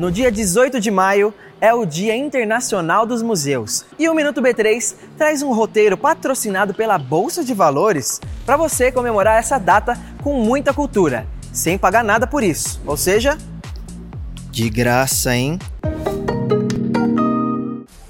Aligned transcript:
No 0.00 0.10
dia 0.10 0.32
18 0.32 0.80
de 0.80 0.90
maio 0.90 1.34
é 1.60 1.74
o 1.74 1.84
Dia 1.84 2.16
Internacional 2.16 3.04
dos 3.04 3.20
Museus. 3.20 3.84
E 3.98 4.08
o 4.08 4.14
Minuto 4.14 4.40
B3 4.40 4.94
traz 5.18 5.42
um 5.42 5.52
roteiro 5.52 5.94
patrocinado 5.94 6.72
pela 6.72 6.96
Bolsa 6.96 7.44
de 7.44 7.52
Valores 7.52 8.18
para 8.46 8.56
você 8.56 8.90
comemorar 8.90 9.38
essa 9.38 9.58
data 9.58 9.98
com 10.22 10.42
muita 10.42 10.72
cultura, 10.72 11.26
sem 11.52 11.76
pagar 11.76 12.02
nada 12.02 12.26
por 12.26 12.42
isso. 12.42 12.80
Ou 12.86 12.96
seja, 12.96 13.36
de 14.50 14.70
graça, 14.70 15.36
hein? 15.36 15.58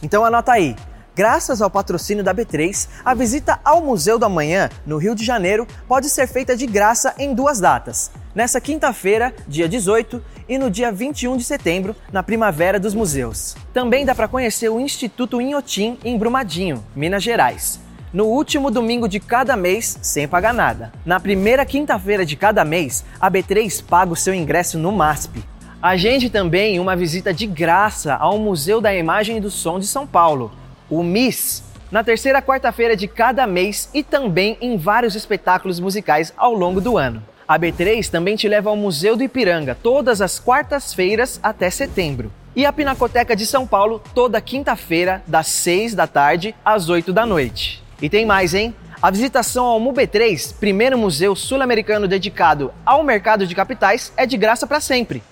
Então 0.00 0.25
anota 0.25 0.52
aí. 0.52 0.77
Graças 1.21 1.61
ao 1.61 1.68
patrocínio 1.68 2.25
da 2.25 2.34
B3, 2.34 2.89
a 3.05 3.12
visita 3.12 3.61
ao 3.62 3.82
Museu 3.82 4.19
do 4.19 4.25
Amanhã, 4.25 4.70
no 4.87 4.96
Rio 4.96 5.14
de 5.14 5.23
Janeiro, 5.23 5.66
pode 5.87 6.09
ser 6.09 6.27
feita 6.27 6.57
de 6.57 6.66
graça 6.66 7.14
em 7.19 7.34
duas 7.34 7.61
datas. 7.61 8.11
Nessa 8.34 8.59
quinta-feira, 8.59 9.34
dia 9.46 9.69
18, 9.69 10.25
e 10.48 10.56
no 10.56 10.70
dia 10.70 10.91
21 10.91 11.37
de 11.37 11.45
setembro, 11.45 11.95
na 12.11 12.23
Primavera 12.23 12.80
dos 12.80 12.95
Museus. 12.95 13.55
Também 13.70 14.06
dá 14.06 14.15
para 14.15 14.29
conhecer 14.29 14.70
o 14.70 14.80
Instituto 14.80 15.43
Inhotim 15.43 15.98
em 16.02 16.16
Brumadinho, 16.16 16.83
Minas 16.96 17.23
Gerais. 17.23 17.79
No 18.15 18.24
último 18.24 18.71
domingo 18.71 19.07
de 19.07 19.21
cada 19.21 19.59
mês, 19.59 19.98
sem 20.01 20.27
pagar 20.27 20.55
nada. 20.55 20.91
Na 21.05 21.21
primeira 21.21 21.66
quinta-feira 21.66 22.24
de 22.24 22.34
cada 22.34 22.65
mês, 22.65 23.05
a 23.21 23.30
B3 23.30 23.84
paga 23.84 24.15
o 24.15 24.16
seu 24.16 24.32
ingresso 24.32 24.79
no 24.79 24.91
MASP. 24.91 25.45
Agende 25.82 26.30
também 26.30 26.80
uma 26.80 26.96
visita 26.96 27.30
de 27.30 27.46
graça 27.46 28.15
ao 28.15 28.38
Museu 28.38 28.80
da 28.80 28.95
Imagem 28.95 29.37
e 29.37 29.41
do 29.41 29.51
Som 29.51 29.79
de 29.79 29.87
São 29.87 30.07
Paulo, 30.07 30.51
o 30.91 31.03
MIS, 31.03 31.62
na 31.91 32.05
terceira 32.05 32.43
quarta-feira 32.43 32.97
de 32.97 33.09
cada 33.09 33.47
mês 33.47 33.89
e 33.95 34.03
também 34.03 34.59
em 34.61 34.77
vários 34.77 35.15
espetáculos 35.15 35.80
musicais 35.80 36.33
ao 36.37 36.53
longo 36.53 36.80
do 36.80 36.99
ano. 36.99 37.23
A 37.47 37.59
B3 37.59 38.09
também 38.09 38.37
te 38.37 38.47
leva 38.47 38.71
ao 38.71 38.77
Museu 38.77 39.16
do 39.16 39.25
Ipiranga 39.25 39.77
todas 39.80 40.21
as 40.21 40.39
quartas-feiras 40.39 41.41
até 41.43 41.69
setembro. 41.69 42.33
E 42.55 42.66
a 42.66 42.73
Pinacoteca 42.73 43.35
de 43.35 43.47
São 43.47 43.66
Paulo 43.66 44.03
toda 44.15 44.41
quinta-feira, 44.41 45.23
das 45.27 45.49
6 45.49 45.95
da 45.95 46.07
tarde 46.07 46.55
às 46.65 46.88
8 46.88 47.13
da 47.13 47.25
noite. 47.25 47.82
E 48.02 48.09
tem 48.09 48.25
mais, 48.25 48.54
hein? 48.54 48.75
A 49.02 49.10
visitação 49.10 49.65
ao 49.65 49.80
MUB3, 49.80 50.54
primeiro 50.60 50.99
museu 50.99 51.35
sul-americano 51.35 52.07
dedicado 52.07 52.73
ao 52.85 53.02
mercado 53.02 53.47
de 53.47 53.54
capitais, 53.54 54.13
é 54.16 54.27
de 54.27 54.37
graça 54.37 54.66
para 54.66 54.80
sempre. 54.80 55.23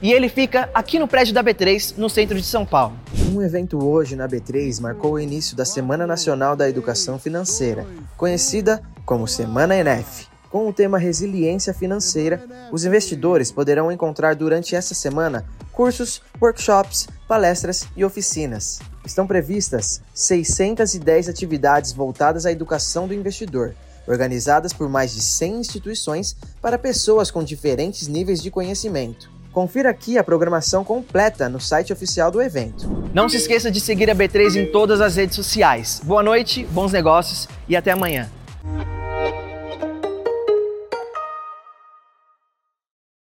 E 0.00 0.12
ele 0.12 0.28
fica 0.28 0.68
aqui 0.74 0.98
no 0.98 1.08
prédio 1.08 1.32
da 1.32 1.42
B3, 1.42 1.94
no 1.96 2.10
centro 2.10 2.36
de 2.36 2.44
São 2.44 2.66
Paulo. 2.66 2.94
Um 3.32 3.40
evento 3.40 3.82
hoje 3.82 4.14
na 4.14 4.28
B3 4.28 4.78
marcou 4.80 5.12
o 5.12 5.20
início 5.20 5.56
da 5.56 5.64
Semana 5.64 6.06
Nacional 6.06 6.54
da 6.54 6.68
Educação 6.68 7.18
Financeira, 7.18 7.86
conhecida 8.14 8.82
como 9.06 9.26
Semana 9.26 9.74
ENEF. 9.74 10.26
Com 10.50 10.68
o 10.68 10.72
tema 10.72 10.98
Resiliência 10.98 11.72
Financeira, 11.72 12.44
os 12.70 12.84
investidores 12.84 13.50
poderão 13.50 13.90
encontrar 13.90 14.34
durante 14.34 14.76
essa 14.76 14.94
semana 14.94 15.46
cursos, 15.72 16.20
workshops, 16.40 17.08
palestras 17.26 17.86
e 17.96 18.04
oficinas. 18.04 18.80
Estão 19.04 19.26
previstas 19.26 20.02
610 20.14 21.28
atividades 21.28 21.92
voltadas 21.92 22.44
à 22.44 22.52
educação 22.52 23.08
do 23.08 23.14
investidor, 23.14 23.74
organizadas 24.06 24.72
por 24.72 24.88
mais 24.88 25.14
de 25.14 25.22
100 25.22 25.56
instituições 25.56 26.36
para 26.60 26.78
pessoas 26.78 27.30
com 27.30 27.42
diferentes 27.42 28.06
níveis 28.08 28.42
de 28.42 28.50
conhecimento. 28.50 29.35
Confira 29.56 29.88
aqui 29.88 30.18
a 30.18 30.22
programação 30.22 30.84
completa 30.84 31.48
no 31.48 31.58
site 31.58 31.90
oficial 31.90 32.30
do 32.30 32.42
evento. 32.42 33.08
Não 33.14 33.26
se 33.26 33.38
esqueça 33.38 33.70
de 33.70 33.80
seguir 33.80 34.10
a 34.10 34.14
B3 34.14 34.54
em 34.54 34.66
todas 34.70 35.00
as 35.00 35.16
redes 35.16 35.34
sociais. 35.34 35.98
Boa 36.04 36.22
noite, 36.22 36.66
bons 36.72 36.92
negócios 36.92 37.48
e 37.66 37.74
até 37.74 37.90
amanhã. 37.90 38.28